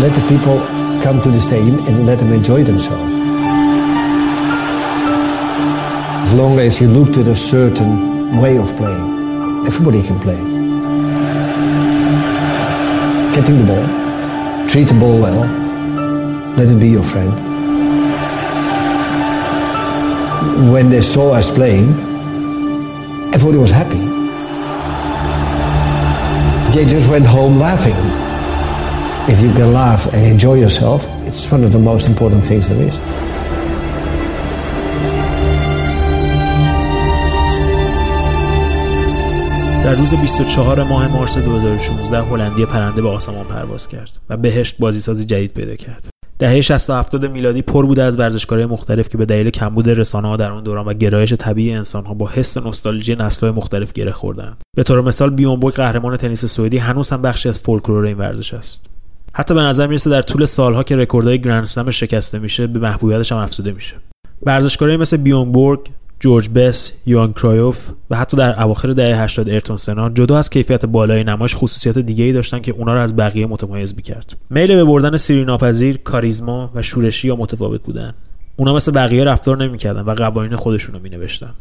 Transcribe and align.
let 0.00 0.12
the 0.14 0.20
people 0.28 0.58
come 1.02 1.22
to 1.22 1.30
the 1.30 1.40
stadium 1.40 1.78
and 1.86 2.06
let 2.06 2.18
them 2.18 2.30
enjoy 2.32 2.62
themselves. 2.62 3.14
As 6.22 6.34
long 6.34 6.58
as 6.58 6.80
you 6.80 6.88
look 6.88 7.14
to 7.14 7.20
a 7.30 7.36
certain 7.36 8.38
way 8.38 8.58
of 8.58 8.76
playing, 8.76 9.66
everybody 9.66 10.02
can 10.02 10.18
play. 10.20 10.36
Getting 13.34 13.58
the 13.58 13.66
ball, 13.72 14.68
treat 14.68 14.88
the 14.88 14.98
ball 15.00 15.18
well, 15.18 15.46
let 16.56 16.68
it 16.68 16.78
be 16.78 16.88
your 16.88 17.02
friend. 17.02 17.32
When 20.72 20.90
they 20.90 21.00
saw 21.00 21.32
us 21.32 21.54
playing, 21.54 21.88
everybody 23.32 23.58
was 23.58 23.70
happy. 23.70 24.04
They 26.74 26.84
just 26.84 27.08
went 27.08 27.24
home 27.24 27.58
laughing. 27.58 27.96
If 29.28 29.40
you 29.42 29.52
can 29.58 29.72
laugh 29.72 30.02
and 30.14 30.24
enjoy 30.24 30.54
yourself, 30.54 31.00
it's 31.26 31.50
one 31.50 31.64
of 31.64 31.72
the 31.72 31.80
most 31.80 32.08
important 32.08 32.42
things 32.44 32.68
there 32.68 32.82
is. 32.88 33.00
در 39.84 39.94
روز 39.94 40.14
24 40.14 40.82
ماه 40.82 41.08
مارس 41.08 41.38
2016 41.38 42.20
هلندی 42.20 42.66
پرنده 42.66 43.02
به 43.02 43.08
آسمان 43.08 43.44
پرواز 43.44 43.88
کرد 43.88 44.10
و 44.30 44.36
بهشت 44.36 44.78
بازیسازی 44.78 45.24
جدید 45.24 45.52
پیدا 45.52 45.74
کرد. 45.74 46.04
دهه 46.38 46.60
60 46.60 46.90
70 46.90 47.26
میلادی 47.26 47.62
پر 47.62 47.86
بوده 47.86 48.02
از 48.02 48.18
ورزشکارهای 48.18 48.66
مختلف 48.66 49.08
که 49.08 49.18
به 49.18 49.24
دلیل 49.24 49.50
کمبود 49.50 49.88
رسانه 49.88 50.28
ها 50.28 50.36
در 50.36 50.50
اون 50.50 50.64
دوران 50.64 50.86
و 50.86 50.92
گرایش 50.92 51.34
طبیعی 51.34 51.72
انسان 51.72 52.04
ها 52.04 52.14
با 52.14 52.28
حس 52.28 52.56
نوستالژی 52.56 53.14
نسل‌های 53.14 53.50
مختلف 53.50 53.92
گره 53.92 54.12
خوردند. 54.12 54.56
به 54.76 54.82
طور 54.82 55.00
مثال 55.00 55.30
بیونبورگ 55.30 55.74
قهرمان 55.74 56.16
تنیس 56.16 56.44
سوئدی 56.44 56.78
هنوز 56.78 57.10
هم 57.10 57.22
بخشی 57.22 57.48
از 57.48 57.58
فولکلور 57.58 58.04
این 58.04 58.18
ورزش 58.18 58.54
است. 58.54 58.95
حتی 59.38 59.54
به 59.54 59.60
نظر 59.60 59.86
می‌رسه 59.86 60.10
در 60.10 60.22
طول 60.22 60.46
سالها 60.46 60.82
که 60.82 60.96
رکوردهای 60.96 61.40
گرند 61.40 61.90
شکسته 61.90 62.38
میشه 62.38 62.66
به 62.66 62.78
محبوبیتش 62.78 63.32
هم 63.32 63.38
افزوده 63.38 63.72
میشه. 63.72 63.94
ورزشکارایی 64.42 64.96
مثل 64.96 65.16
بیون 65.16 65.44
بورگ، 65.44 65.80
جورج 66.20 66.48
بست، 66.48 66.92
یوان 67.06 67.32
کرایوف 67.32 67.90
و 68.10 68.16
حتی 68.16 68.36
در 68.36 68.62
اواخر 68.62 68.92
دهه 68.92 69.22
80 69.22 69.48
آیرتون 69.48 69.76
سنا 69.76 70.10
جدا 70.10 70.38
از 70.38 70.50
کیفیت 70.50 70.86
بالای 70.86 71.24
نمایش 71.24 71.54
خصوصیات 71.56 71.98
دیگه 71.98 72.24
ای 72.24 72.32
داشتن 72.32 72.60
که 72.60 72.72
اونا 72.72 72.94
رو 72.94 73.00
از 73.00 73.16
بقیه 73.16 73.46
متمایز 73.46 73.94
می‌کرد. 73.96 74.36
میل 74.50 74.74
به 74.74 74.84
بردن 74.84 75.16
سیری 75.16 75.44
ناپذیر، 75.44 75.96
کاریزما 75.96 76.70
و 76.74 76.82
شورشی 76.82 77.28
یا 77.28 77.36
متفاوت 77.36 77.82
بودن. 77.82 78.14
اونا 78.56 78.74
مثل 78.74 78.92
بقیه 78.92 79.24
رفتار 79.24 79.64
نمی‌کردن 79.64 80.02
و 80.02 80.14
قوانین 80.14 80.56
خودشون 80.56 80.94
رو 80.94 81.00
مینوشتن. 81.00 81.54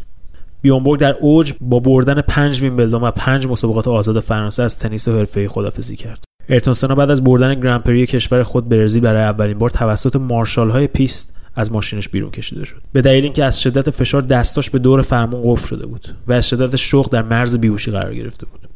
بیون 0.61 0.80
بورگ 0.80 1.00
در 1.00 1.16
اوج 1.20 1.53
با 1.62 1.80
بردن 1.80 2.22
پنج 2.22 2.62
ویمبلدون 2.62 3.02
و 3.02 3.12
پنج 3.12 3.48
مسابقات 3.48 3.88
آزاد 3.88 4.20
فرانسه 4.20 4.64
از 4.64 4.80
تنیس 4.80 5.08
حرفه‌ای 5.08 5.48
خدافظی 5.47 5.95
کرد. 5.96 6.25
آیرتون 6.50 6.95
بعد 6.95 7.09
از 7.09 7.23
بردن 7.23 7.59
گرند 7.59 7.89
کشور 7.89 8.43
خود 8.43 8.69
برزیل 8.69 9.01
برای 9.01 9.23
اولین 9.23 9.59
بار 9.59 9.69
توسط 9.69 10.15
مارشال 10.15 10.69
های 10.69 10.88
پیست 10.88 11.35
از 11.55 11.71
ماشینش 11.71 12.09
بیرون 12.09 12.31
کشیده 12.31 12.65
شد. 12.65 12.81
به 12.93 13.01
دلیل 13.01 13.23
اینکه 13.23 13.43
از 13.43 13.61
شدت 13.61 13.89
فشار 13.89 14.21
دستاش 14.21 14.69
به 14.69 14.79
دور 14.79 15.01
فرمون 15.01 15.41
قفل 15.43 15.67
شده 15.67 15.85
بود 15.85 16.16
و 16.27 16.33
از 16.33 16.49
شدت 16.49 16.75
شوق 16.75 17.09
در 17.09 17.21
مرز 17.21 17.57
بیهوشی 17.57 17.91
قرار 17.91 18.16
گرفته 18.16 18.45
بود. 18.45 18.67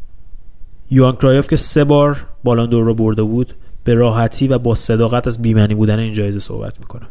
یوان 0.91 1.15
کرایوف 1.15 1.47
که 1.47 1.55
سه 1.55 1.83
بار 1.83 2.25
بالون 2.43 2.69
دور 2.69 2.85
رو 2.85 2.95
برده 2.95 3.23
بود 3.23 3.53
به 3.83 3.93
راحتی 3.93 4.47
و 4.47 4.57
با 4.57 4.75
صداقت 4.75 5.27
از 5.27 5.41
بیمنی 5.41 5.75
بودن 5.75 5.99
این 5.99 6.13
جایزه 6.13 6.39
صحبت 6.39 6.79
می‌کنه. 6.79 7.07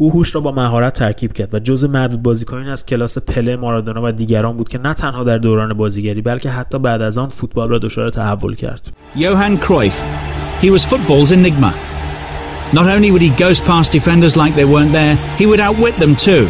او 0.00 0.10
هوش 0.12 0.34
را 0.34 0.40
با 0.40 0.52
مهارت 0.52 0.92
ترکیب 0.92 1.32
کرد 1.32 1.54
و 1.54 1.58
جزء 1.58 1.88
معدود 1.88 2.22
بازیکنان 2.22 2.68
از 2.68 2.86
کلاس 2.86 3.18
پله 3.18 3.56
مارادونا 3.56 4.02
و 4.04 4.12
دیگران 4.12 4.56
بود 4.56 4.68
که 4.68 4.78
نه 4.78 4.94
تنها 4.94 5.24
در 5.24 5.38
دوران 5.38 5.74
بازیگری 5.74 6.22
بلکه 6.22 6.50
حتی 6.50 6.78
بعد 6.78 7.02
از 7.02 7.18
آن 7.18 7.28
فوتبال 7.28 7.68
را 7.68 7.78
دچار 7.78 8.10
تحول 8.10 8.54
کرد. 8.54 8.90
Johan 9.16 9.58
Cruyff. 9.66 10.04
He 10.62 10.70
was 10.70 10.84
football's 10.84 11.32
enigma. 11.32 11.74
Not 12.72 12.86
only 12.86 13.10
would 13.12 13.22
he 13.22 13.30
ghost 13.44 13.64
past 13.64 13.92
defenders 13.92 14.36
like 14.36 14.54
they 14.54 14.64
weren't 14.64 14.92
there, 14.92 15.16
he 15.40 15.46
would 15.46 15.60
outwit 15.60 15.96
them 15.98 16.16
too. 16.16 16.44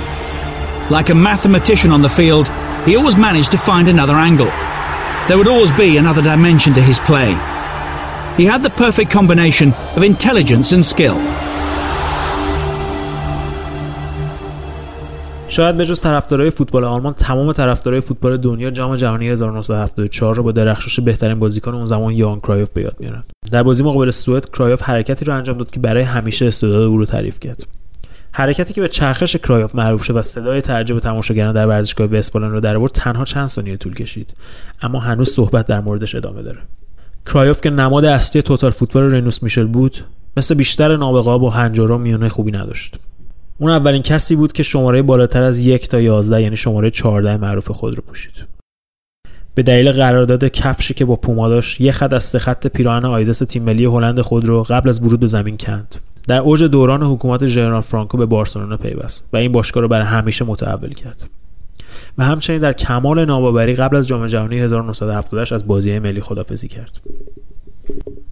Like 0.96 1.08
a 1.10 1.14
mathematician 1.14 1.90
on 1.90 2.02
the 2.02 2.14
field, 2.20 2.46
he 2.86 2.96
always 2.96 3.16
managed 3.16 3.50
to 3.52 3.58
find 3.58 3.88
another 3.88 4.16
angle. 4.28 4.52
There 5.26 5.38
would 5.38 5.48
always 5.48 5.72
be 5.72 5.90
another 5.96 6.22
dimension 6.22 6.72
to 6.74 6.80
his 6.80 6.98
play. 7.00 7.30
He 8.36 8.44
had 8.52 8.62
the 8.62 8.70
perfect 8.84 9.10
combination 9.10 9.68
of 9.96 10.02
intelligence 10.02 10.68
and 10.72 10.84
skill. 10.84 11.18
شاید 15.51 15.77
به 15.77 15.85
جز 15.85 16.01
طرفدارای 16.01 16.51
فوتبال 16.51 16.83
آلمان 16.83 17.13
تمام 17.13 17.53
طرفدارای 17.53 18.01
فوتبال 18.01 18.37
دنیا 18.37 18.71
جام 18.71 18.95
جهانی 18.95 19.29
1974 19.29 20.35
رو 20.35 20.43
با 20.43 20.51
درخشش 20.51 20.99
بهترین 20.99 21.39
بازیکن 21.39 21.73
اون 21.73 21.85
زمان 21.85 22.13
یان 22.13 22.39
کرایوف 22.39 22.69
به 22.69 22.81
یاد 22.81 22.95
میارن. 22.99 23.23
در 23.51 23.63
بازی 23.63 23.83
مقابل 23.83 24.09
سوئد 24.09 24.49
کرایوف 24.49 24.81
حرکتی 24.81 25.25
رو 25.25 25.35
انجام 25.35 25.57
داد 25.57 25.71
که 25.71 25.79
برای 25.79 26.03
همیشه 26.03 26.45
استعداد 26.45 26.83
او 26.83 26.97
رو 26.97 27.05
تعریف 27.05 27.39
کرد. 27.39 27.63
حرکتی 28.31 28.73
که 28.73 28.81
به 28.81 28.87
چرخش 28.87 29.35
کرایوف 29.35 29.75
معروف 29.75 30.03
شد 30.03 30.15
و 30.15 30.21
صدای 30.21 30.61
تعجب 30.61 30.99
تماشاگران 30.99 31.53
در 31.53 31.67
ورزشگاه 31.67 32.07
وستفالن 32.07 32.51
رو 32.51 32.59
در 32.59 32.75
آورد 32.75 32.91
تنها 32.91 33.25
چند 33.25 33.47
ثانیه 33.47 33.77
طول 33.77 33.93
کشید. 33.93 34.33
اما 34.81 34.99
هنوز 34.99 35.29
صحبت 35.29 35.67
در 35.67 35.81
موردش 35.81 36.15
ادامه 36.15 36.41
داره. 36.41 36.59
کرایوف 37.25 37.61
که 37.61 37.69
نماد 37.69 38.05
اصلی 38.05 38.41
توتال 38.41 38.71
فوتبال 38.71 39.03
رنوس 39.03 39.43
میشل 39.43 39.65
بود 39.65 39.97
مثل 40.37 40.55
بیشتر 40.55 40.97
نابغه‌ها 40.97 41.37
با 41.37 41.49
هنجارا 41.49 41.97
میونه 41.97 42.29
خوبی 42.29 42.51
نداشت. 42.51 42.95
اون 43.61 43.71
اولین 43.71 44.01
کسی 44.01 44.35
بود 44.35 44.53
که 44.53 44.63
شماره 44.63 45.01
بالاتر 45.01 45.43
از 45.43 45.59
یک 45.59 45.89
تا 45.89 45.99
یازده 45.99 46.41
یعنی 46.41 46.57
شماره 46.57 46.89
14 46.89 47.37
معروف 47.37 47.71
خود 47.71 47.95
رو 47.95 48.03
پوشید. 48.07 48.33
به 49.55 49.63
دلیل 49.63 49.91
قرارداد 49.91 50.45
کفشی 50.45 50.93
که 50.93 51.05
با 51.05 51.15
پوما 51.15 51.49
داشت 51.49 51.81
یه 51.81 51.91
خط 51.91 52.13
از 52.13 52.35
خط 52.35 52.67
پیراهن 52.67 53.05
آیدس 53.05 53.39
تیم 53.39 53.63
ملی 53.63 53.85
هلند 53.85 54.21
خود 54.21 54.45
رو 54.45 54.63
قبل 54.63 54.89
از 54.89 55.01
ورود 55.01 55.19
به 55.19 55.27
زمین 55.27 55.57
کند. 55.57 55.95
در 56.27 56.39
اوج 56.39 56.63
دوران 56.63 57.03
حکومت 57.03 57.47
ژنرال 57.47 57.81
فرانکو 57.81 58.17
به 58.17 58.25
بارسلونا 58.25 58.77
پیوست 58.77 59.29
و 59.33 59.37
این 59.37 59.51
باشگاه 59.51 59.81
رو 59.81 59.87
برای 59.87 60.07
همیشه 60.07 60.45
متحول 60.45 60.93
کرد. 60.93 61.29
و 62.17 62.23
همچنین 62.23 62.59
در 62.59 62.73
کمال 62.73 63.25
ناباوری 63.25 63.75
قبل 63.75 63.95
از 63.95 64.07
جام 64.07 64.27
جهانی 64.27 64.59
1978 64.59 65.53
از 65.53 65.67
بازی 65.67 65.99
ملی 65.99 66.21
خدافزی 66.21 66.67
کرد. 66.67 67.01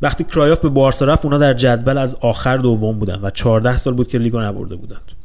وقتی 0.02 0.24
کرایوف 0.24 0.60
به 0.60 0.70
بارسا 0.70 1.06
رفت 1.06 1.26
اونا 1.26 1.38
در 1.38 1.54
جدول 1.54 1.98
از 1.98 2.18
آخر 2.22 2.58
دوم 2.58 3.00
بودن 3.00 3.20
و 3.22 3.30
14 3.30 3.78
سال 3.78 3.94
بود 3.94 4.08
که 4.08 4.18
لیگو 4.18 4.42
نبرده 4.42 4.76
بودند. 4.76 5.19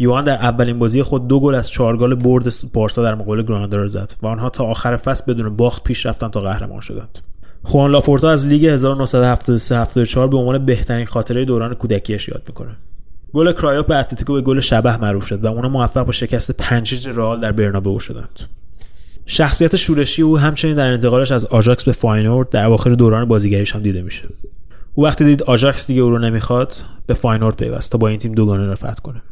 یوان 0.00 0.24
در 0.24 0.34
اولین 0.34 0.78
بازی 0.78 1.02
خود 1.02 1.28
دو 1.28 1.40
گل 1.40 1.54
از 1.54 1.70
چهار 1.70 1.96
گل 1.96 2.14
برد 2.14 2.52
بارسا 2.72 3.02
در 3.02 3.14
مقابل 3.14 3.42
گرانادا 3.42 3.76
را 3.76 3.88
زد 3.88 4.12
و 4.22 4.26
آنها 4.26 4.50
تا 4.50 4.64
آخر 4.64 4.96
فصل 4.96 5.32
بدون 5.32 5.56
باخت 5.56 5.84
پیش 5.84 6.06
رفتن 6.06 6.28
تا 6.28 6.40
قهرمان 6.40 6.80
شدند. 6.80 7.18
خوان 7.62 7.90
لاپورتا 7.90 8.30
از 8.30 8.46
لیگ 8.46 8.76
1973-74 8.76 10.14
به 10.14 10.36
عنوان 10.36 10.66
بهترین 10.66 11.06
خاطره 11.06 11.44
دوران 11.44 11.74
کودکیش 11.74 12.28
یاد 12.28 12.42
می‌کنه. 12.48 12.76
گل 13.32 13.52
کرایوف 13.52 13.86
به 13.86 13.96
اتلتیکو 13.96 14.32
به 14.32 14.40
گل 14.40 14.60
شبح 14.60 14.96
معروف 14.96 15.26
شد 15.26 15.44
و 15.44 15.48
اونا 15.48 15.68
موفق 15.68 16.06
به 16.06 16.12
شکست 16.12 16.50
پنج 16.50 17.08
رئال 17.08 17.40
در 17.40 17.52
برنابئو 17.52 17.98
شدند. 17.98 18.40
شخصیت 19.26 19.76
شورشی 19.76 20.22
او 20.22 20.38
همچنین 20.38 20.74
در 20.74 20.86
انتقالش 20.86 21.32
از 21.32 21.46
آژاکس 21.46 21.84
به 21.84 21.92
فاینورد 21.92 22.48
در 22.48 22.64
اواخر 22.64 22.90
دوران 22.90 23.28
بازیگریش 23.28 23.74
هم 23.74 23.82
دیده 23.82 24.02
میشه. 24.02 24.28
او 24.94 25.04
وقتی 25.04 25.24
دید 25.24 25.42
آژاکس 25.42 25.86
دیگه 25.86 26.02
او 26.02 26.10
رو 26.10 26.18
نمی‌خواد 26.18 26.74
به 27.06 27.14
فاینورد 27.14 27.56
پیوست 27.56 27.92
تا 27.92 27.98
با 27.98 28.08
این 28.08 28.18
تیم 28.18 28.32
دوگانه 28.32 28.66
را 28.66 28.74
فتح 28.74 28.94
کنه. 29.02 29.22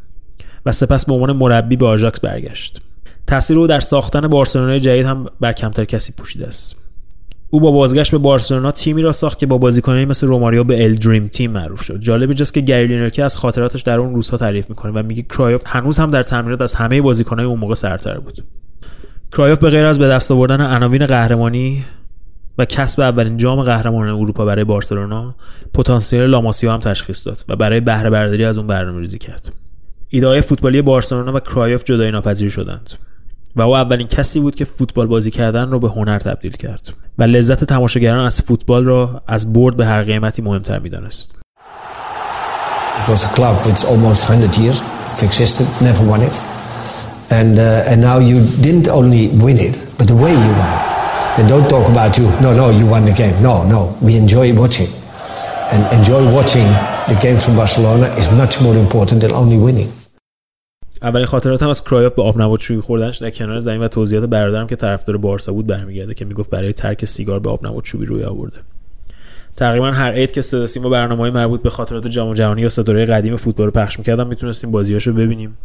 و 0.67 0.73
سپس 0.73 1.05
به 1.05 1.13
عنوان 1.13 1.33
مربی 1.33 1.77
به 1.77 1.87
آژاکس 1.87 2.21
برگشت. 2.21 2.81
تاثیر 3.27 3.59
او 3.59 3.67
در 3.67 3.81
ساختن 3.81 4.29
بارسلونای 4.29 4.81
جدید 4.81 5.07
هم 5.07 5.27
بر 5.41 5.53
کمتر 5.53 5.85
کسی 5.85 6.13
پوشیده 6.13 6.47
است. 6.47 6.77
او 7.51 7.61
با 7.61 7.71
بازگشت 7.71 8.11
به 8.11 8.19
بارسلونا 8.19 8.73
تیمی 8.73 9.03
را 9.03 9.13
ساخت 9.13 9.39
که 9.39 9.47
با 9.47 9.59
بازیکنانی 9.59 10.05
مثل 10.05 10.27
روماریو 10.27 10.65
به 10.65 10.85
El 10.85 10.95
Dream 10.95 11.29
Team 11.29 11.51
معروف 11.51 11.83
شد. 11.83 12.01
جالب 12.01 12.29
اینجاست 12.29 12.55
که 12.55 12.61
گری 12.61 12.87
لینکر 12.87 13.08
یکی 13.08 13.23
از 13.23 13.37
خاطراتش 13.37 13.83
در 13.83 14.01
اون 14.01 14.15
روزها 14.15 14.37
تعریف 14.37 14.71
می‌کنه 14.71 14.93
و 14.93 15.03
میگه 15.03 15.23
کرایوف 15.23 15.63
هنوز 15.67 15.99
هم 15.99 16.11
در 16.11 16.23
تمرینات 16.23 16.63
از 16.63 16.75
همه 16.75 17.03
بازیکنهای 17.03 17.47
اون 17.47 17.59
موقع 17.59 17.75
سرتر 17.75 18.19
بود. 18.19 18.45
کرایوف 19.33 19.59
به 19.59 19.71
غیر 19.71 19.85
از 19.85 19.99
به 19.99 20.09
دست 20.09 20.31
آوردن 20.31 20.61
عناوین 20.61 21.07
قهرمانی 21.07 21.85
و 22.59 22.65
کسب 22.65 23.01
اولین 23.01 23.37
جام 23.37 23.63
قهرمان 23.63 24.09
اروپا 24.09 24.45
برای 24.45 24.65
بارسلونا 24.65 25.35
پتانسیل 25.75 26.21
لاماسیا 26.21 26.54
رو 26.54 26.71
هم 26.71 26.81
تشخیص 26.81 27.27
داد 27.27 27.39
و 27.49 27.57
برای 27.57 27.81
بهره 27.81 28.11
برداری 28.11 28.45
از 28.45 28.59
اون 28.59 28.67
برنامه‌ریزی 28.67 29.19
کرد. 29.19 29.55
ایده 30.11 30.41
فوتبالی 30.41 30.83
بارسلونا 30.83 31.35
و 31.35 31.41
کرایوف 31.41 31.85
جدایی 31.85 32.11
ناپذیر 32.11 32.51
شدند 32.51 32.91
و 33.57 33.63
او 33.63 33.77
اولین 33.77 34.07
کسی 34.07 34.41
بود 34.41 34.55
که 34.55 34.65
فوتبال 34.65 35.07
بازی 35.07 35.31
کردن 35.31 35.71
رو 35.71 35.79
به 35.79 35.89
هنر 35.89 36.19
تبدیل 36.19 36.53
کرد 36.53 36.89
و 37.19 37.23
لذت 37.23 37.65
تماشاگران 37.65 38.27
از 38.27 38.43
فوتبال 38.43 38.85
را 38.85 39.23
از 39.27 39.53
برد 39.53 39.77
به 39.77 39.87
هر 39.87 40.03
قیمتی 40.03 40.43
مهمتر 40.43 40.79
می‌دانست. 40.79 41.39
It 42.99 43.11
was 43.11 43.25
a 43.25 43.37
club 43.37 43.57
which 43.67 43.85
almost 43.85 44.31
100 44.31 44.57
years 44.59 44.83
existed, 45.23 45.67
never 45.81 46.03
won 46.11 46.21
it. 46.23 46.37
And, 47.31 47.59
uh, 47.59 47.91
and 47.91 48.01
now 48.01 48.19
you 48.31 48.39
didn't 48.67 48.89
only 48.89 49.29
win 49.45 49.59
it, 49.69 49.75
but 49.99 50.07
the 50.13 50.19
way 50.25 50.33
you 50.45 50.53
won 50.61 50.71
it. 50.79 50.85
They 51.37 51.47
don't 51.53 51.69
talk 51.75 51.87
about 51.95 52.13
you, 52.19 52.27
no, 52.45 52.51
no, 52.61 52.67
you 52.79 52.87
won 52.95 53.05
the 53.11 53.17
game. 53.23 53.37
No, 53.49 53.55
no, 53.75 53.81
we 54.07 54.13
enjoy 54.17 54.47
watching. 54.63 54.91
And 55.73 55.81
enjoy 55.99 56.23
watching 56.37 56.98
the 57.09 57.19
games 57.25 57.43
from 57.47 57.57
Barcelona 57.57 58.07
is 58.21 58.27
much 58.43 58.55
more 58.65 58.77
important 58.85 59.19
than 59.23 59.33
only 59.33 59.59
winning. 59.67 59.89
اولین 61.03 61.27
خاطراتم 61.27 61.69
از 61.69 61.85
کرایوف 61.85 62.13
به 62.13 62.23
آب 62.23 62.57
چوبی 62.57 62.81
خوردنش 62.81 63.19
در 63.19 63.31
کنار 63.31 63.61
زمین 63.61 63.81
و 63.81 63.89
توضیحات 63.89 64.29
برادرم 64.29 64.67
که 64.67 64.77
طرفدار 64.77 65.17
بارسا 65.17 65.53
بود 65.53 65.67
برمیگرده 65.67 66.15
که 66.15 66.25
می‌گفت 66.25 66.51
برای 66.51 66.73
ترک 66.73 67.05
سیگار 67.05 67.41
به 67.41 67.51
آب 67.51 67.83
چوبی 67.83 68.07
روی 68.07 68.25
آورده. 68.25 68.57
تقریبا 69.57 69.91
هر 69.91 70.13
عید 70.13 70.31
که 70.31 70.43
صدا 70.43 70.67
سیما 70.67 70.89
برنامه‌های 70.89 71.31
مربوط 71.31 71.63
به 71.63 71.71
خاطرات 71.71 72.09
جام 72.09 72.35
جهانی 72.35 72.63
یا 72.63 72.69
ستاره 72.69 73.07
قدیم 73.07 73.37
فوتبال 73.37 73.67
رو 73.67 73.73
پخش 73.73 73.99
می‌کردم 73.99 74.27
می‌تونستیم 74.27 74.71
بازیاشو 74.71 75.13
ببینیم. 75.13 75.59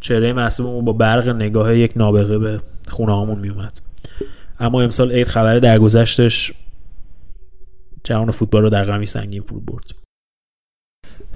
چهره 0.00 0.32
معصوممون 0.32 0.84
با 0.84 0.92
برق 0.92 1.28
نگاه 1.28 1.76
یک 1.76 1.92
نابغه 1.96 2.38
به 2.38 2.58
خونه 2.88 3.12
هامون 3.12 3.38
میومد 3.38 3.80
اما 4.60 4.82
امسال 4.82 5.12
عید 5.12 5.26
خبر 5.26 5.58
درگذشتش 5.58 6.52
جهان 8.04 8.30
فوتبال 8.30 8.62
رو 8.62 8.70
در 8.70 8.84
غمی 8.84 9.06
سنگین 9.06 9.42
فرو 9.42 9.60
برد. 9.60 10.05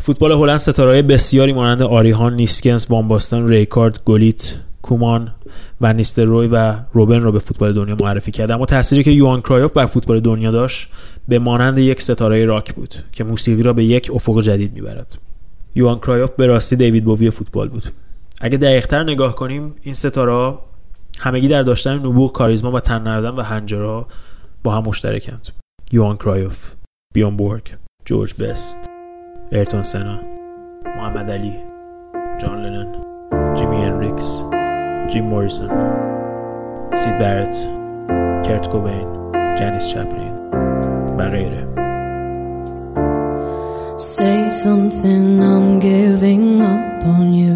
فوتبال 0.02 0.32
هلند 0.32 0.56
ستاره‌های 0.56 1.02
بسیاری 1.02 1.52
مانند 1.52 1.82
آری 1.82 2.08
هان، 2.08 2.34
نیسکنس، 2.34 2.86
فان 2.86 3.04
باستن، 3.04 3.48
ریکارد، 3.48 4.02
گلیت، 4.04 4.54
کومان 4.82 5.34
ون 5.80 5.92
نیستلروی 5.92 6.48
و 6.52 6.74
روبن 6.92 7.22
را 7.22 7.30
به 7.30 7.38
فوتبال 7.38 7.72
دنیا 7.72 7.96
معرفی 8.00 8.30
کرد. 8.30 8.50
اما 8.50 8.66
تأثیری 8.66 9.04
که 9.04 9.10
یوان 9.10 9.40
کرایوف 9.40 9.72
بر 9.72 9.86
فوتبال 9.86 10.20
دنیا 10.20 10.50
داشت 10.50 10.88
به 11.28 11.38
مانند 11.38 11.78
یک 11.78 12.02
ستاره 12.02 12.44
راک 12.44 12.74
بود 12.74 12.94
که 13.12 13.24
موسیقی 13.24 13.62
را 13.62 13.72
به 13.72 13.84
یک 13.84 14.10
افق 14.14 14.42
جدید 14.42 14.74
می‌برد. 14.74 15.18
یوان 15.74 15.98
کرایوف 15.98 16.30
به 16.30 16.46
راستی 16.46 16.76
دیوید 16.76 17.04
بووی 17.04 17.30
فوتبال 17.30 17.68
بود. 17.68 17.84
اگه 18.40 18.58
دقیقتر 18.58 19.02
نگاه 19.02 19.34
کنیم 19.34 19.74
این 19.82 19.94
ستاره 19.94 20.58
همگی 21.18 21.48
در 21.48 21.62
داشتن 21.62 21.94
نبوغ 21.94 22.32
کاریزما 22.32 22.72
و 22.72 22.80
تن 22.80 23.28
و 23.28 23.42
هنجرها 23.42 24.06
با 24.62 24.74
هم 24.74 24.82
مشترکند. 24.82 25.48
یوان 25.92 26.16
کرایوف 26.16 26.72
بیون 27.14 27.36
بورگ 27.36 27.62
جورج 28.04 28.34
بست. 28.34 28.99
ایرتون 29.51 29.83
سنا 29.83 30.19
محمد 30.85 31.31
علی 31.31 31.55
جان 32.41 32.61
لنن 32.61 32.95
جیمی 33.55 33.75
انریکس 33.75 34.43
جیم 35.07 35.25
موریسون 35.25 35.69
سید 36.95 37.19
بارت 37.19 37.55
کرت 38.47 38.69
کوبین 38.69 39.31
جانیس 39.59 39.89
چپلین 39.89 40.33
و 41.17 41.29
غیره 41.29 41.67
Say 43.97 44.49
something, 44.49 45.41
I'm 45.41 45.79
giving 45.79 46.61
up 46.61 47.05
on 47.05 47.33
you. 47.33 47.55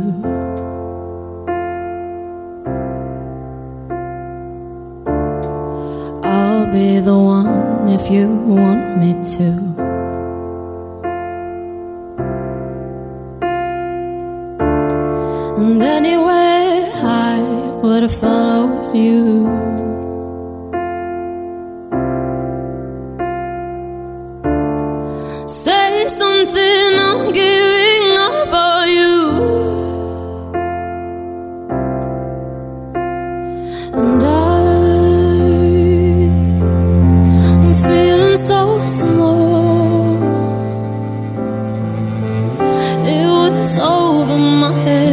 I'll 6.24 6.68
be 6.72 7.00
the 7.00 7.18
one 7.18 7.90
if 7.90 8.10
you 8.10 8.28
want 8.30 8.98
me 9.02 9.12
to. 9.36 9.83
You. 18.95 19.49
Say 25.47 26.09
something, 26.09 26.99
I'm 27.07 27.33
giving 27.33 28.17
up 28.19 28.53
on 28.53 28.89
you. 28.89 29.21
And 34.01 34.23
I'm 34.23 34.95
feeling 37.75 38.37
so 38.37 38.87
small. 38.87 40.23
It 43.07 43.27
was 43.27 43.79
over 43.79 44.39
my 44.39 44.73
head. 44.85 45.04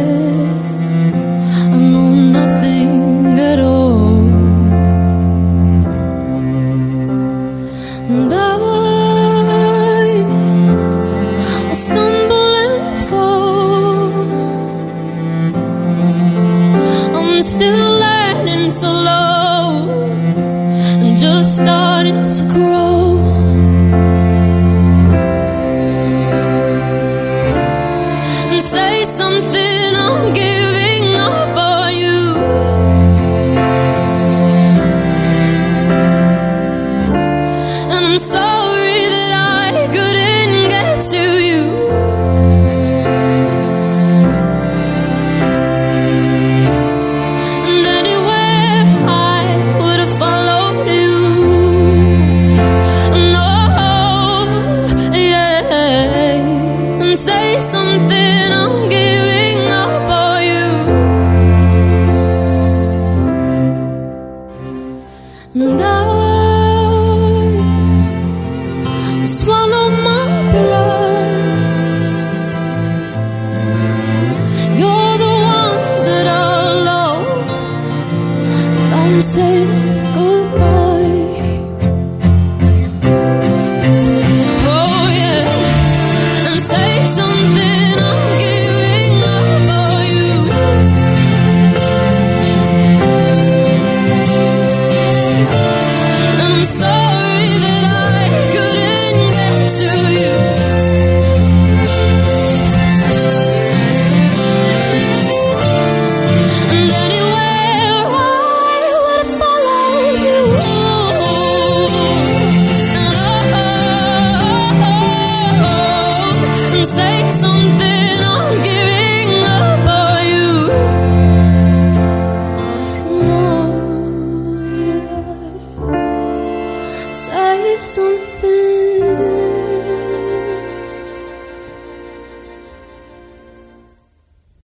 still 17.42 17.98
learning 17.98 18.70
so 18.70 18.86
low 18.86 19.88
and 21.02 21.18
just 21.18 21.58
starting 21.58 22.30
to 22.30 22.48
grow. 22.52 22.71